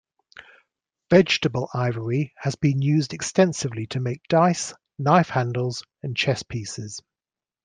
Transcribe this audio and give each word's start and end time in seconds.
Vegetable 1.11 1.69
ivory 1.75 2.33
has 2.35 2.55
been 2.55 2.81
used 2.81 3.13
extensively 3.13 3.85
to 3.85 3.99
make 3.99 4.23
dice, 4.29 4.73
knife 4.97 5.29
handles, 5.29 5.83
and 6.01 6.17
chess 6.17 6.41
pieces. 6.41 7.01